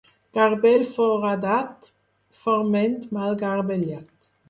Garbell 0.37 0.85
foradat, 0.95 1.91
forment 2.41 3.01
mal 3.19 3.41
garbellat. 3.47 4.31